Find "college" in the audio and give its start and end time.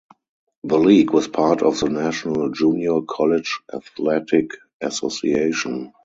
3.01-3.59